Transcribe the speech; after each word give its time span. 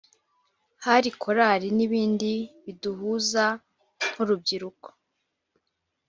hari 0.85 1.09
korali 1.21 1.67
n’ibindi 1.77 2.31
biduhuza 2.63 3.45
nk’urubyiruko 4.11 4.87